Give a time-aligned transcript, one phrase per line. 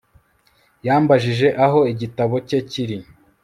[0.85, 2.97] Yambajije aho igitabo cye kiri